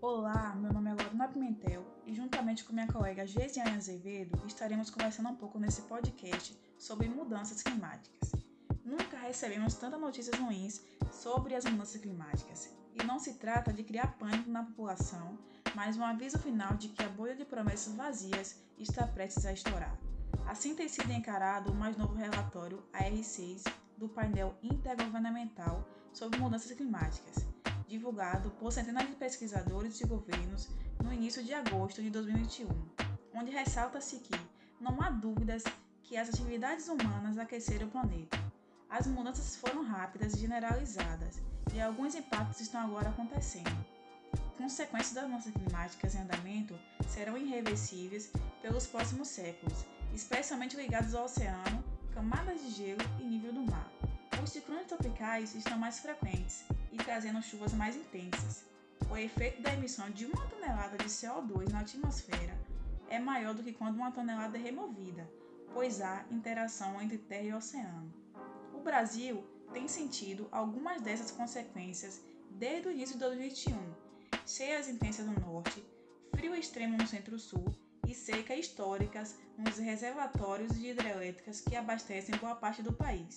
[0.00, 5.28] Olá, meu nome é Lorena Pimentel e juntamente com minha colega Gesiane Azevedo estaremos conversando
[5.28, 8.32] um pouco nesse podcast sobre mudanças climáticas.
[8.84, 10.82] Nunca recebemos tantas notícias ruins
[11.12, 15.38] sobre as mudanças climáticas e não se trata de criar pânico na população,
[15.74, 19.98] mas um aviso final de que a bolha de promessas vazias está prestes a estourar.
[20.46, 23.64] Assim tem sido encarado o mais novo relatório AR6
[23.98, 27.46] do painel intergovernamental sobre mudanças climáticas,
[27.86, 30.68] divulgado por centenas de pesquisadores e governos
[31.02, 32.68] no início de agosto de 2021,
[33.34, 34.38] onde ressalta-se que
[34.80, 35.64] não há dúvidas
[36.02, 38.38] que as atividades humanas aqueceram o planeta.
[38.88, 41.42] As mudanças foram rápidas e generalizadas,
[41.74, 43.84] e alguns impactos estão agora acontecendo.
[44.56, 49.84] Consequências das mudanças climáticas em andamento serão irreversíveis pelos próximos séculos,
[50.14, 51.84] especialmente ligados ao oceano,
[52.18, 53.88] camadas de gelo e nível do mar.
[54.42, 58.64] Os ciclones tropicais estão mais frequentes e trazendo chuvas mais intensas.
[59.08, 62.58] O efeito da emissão de uma tonelada de CO2 na atmosfera
[63.08, 65.30] é maior do que quando uma tonelada é removida,
[65.72, 68.12] pois há interação entre terra e oceano.
[68.74, 73.78] O Brasil tem sentido algumas dessas consequências desde o início de 2021.
[74.44, 75.84] Cheias intensas no norte,
[76.34, 77.64] frio extremo no centro-sul
[78.08, 83.34] e seca históricas nos reservatórios de hidrelétricas que abastecem boa parte do país,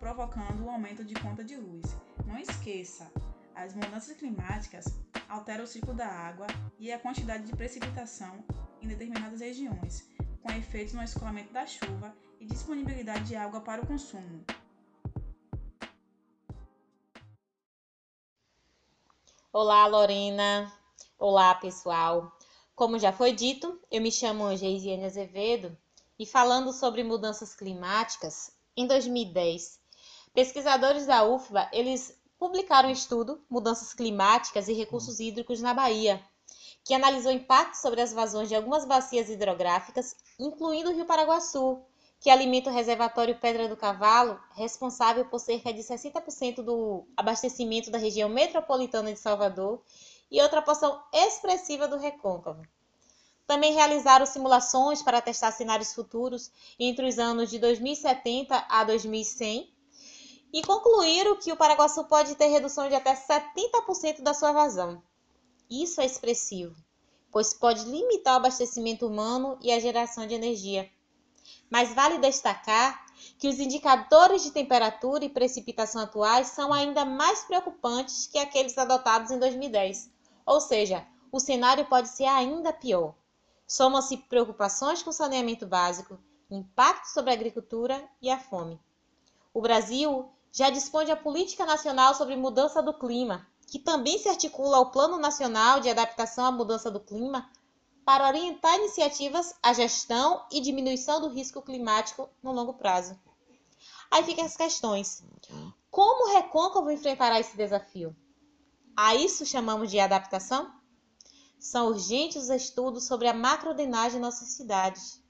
[0.00, 1.84] provocando o aumento de conta de luz.
[2.26, 3.12] Não esqueça,
[3.54, 4.86] as mudanças climáticas
[5.28, 6.46] alteram o ciclo da água
[6.78, 8.42] e a quantidade de precipitação
[8.80, 10.08] em determinadas regiões,
[10.42, 14.42] com efeitos no escoamento da chuva e disponibilidade de água para o consumo.
[19.52, 20.72] Olá, Lorena.
[21.18, 22.33] Olá, pessoal.
[22.74, 25.78] Como já foi dito, eu me chamo Geisiane Azevedo
[26.18, 29.78] e falando sobre mudanças climáticas, em 2010,
[30.32, 36.20] pesquisadores da UFBA, eles publicaram um estudo Mudanças Climáticas e Recursos Hídricos na Bahia,
[36.84, 41.80] que analisou impactos sobre as vazões de algumas bacias hidrográficas, incluindo o Rio Paraguaçu,
[42.18, 47.98] que alimenta o reservatório Pedra do Cavalo, responsável por cerca de 60% do abastecimento da
[47.98, 49.80] região metropolitana de Salvador
[50.34, 52.60] e outra porção expressiva do recôncavo.
[53.46, 59.72] Também realizaram simulações para testar cenários futuros entre os anos de 2070 a 2100
[60.52, 65.00] e concluíram que o Paraguaçu pode ter redução de até 70% da sua vazão.
[65.70, 66.74] Isso é expressivo,
[67.30, 70.90] pois pode limitar o abastecimento humano e a geração de energia
[71.70, 73.04] mas vale destacar
[73.38, 79.30] que os indicadores de temperatura e precipitação atuais são ainda mais preocupantes que aqueles adotados
[79.30, 80.10] em 2010.
[80.46, 83.14] Ou seja, o cenário pode ser ainda pior.
[83.66, 86.18] Somam-se preocupações com saneamento básico,
[86.50, 88.80] impacto sobre a agricultura e a fome.
[89.52, 94.28] O Brasil já dispõe de a Política Nacional sobre Mudança do Clima, que também se
[94.28, 97.50] articula ao Plano Nacional de Adaptação à Mudança do Clima
[98.04, 103.18] para orientar iniciativas à gestão e diminuição do risco climático no longo prazo.
[104.10, 105.24] Aí ficam as questões.
[105.90, 108.14] Como o recôncavo enfrentará esse desafio?
[108.96, 110.72] A isso chamamos de adaptação?
[111.58, 115.20] São urgentes os estudos sobre a macrodenagem em nossas cidades.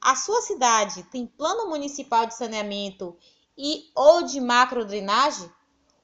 [0.00, 3.16] A sua cidade tem plano municipal de saneamento
[3.58, 5.50] e ou de macrodrenagem?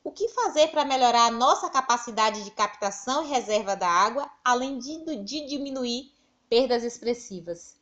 [0.05, 4.79] O que fazer para melhorar a nossa capacidade de captação e reserva da água, além
[4.79, 6.13] de, de diminuir
[6.51, 7.77] perdas expressivas?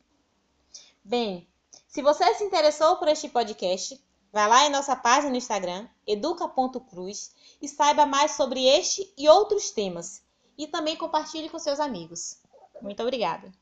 [1.02, 1.48] Bem,
[1.88, 3.98] se você se interessou por este podcast,
[4.32, 9.70] vá lá em nossa página no Instagram, educa.cruz, e saiba mais sobre este e outros
[9.70, 10.22] temas.
[10.56, 12.38] E também compartilhe com seus amigos.
[12.82, 13.52] Muito obrigada!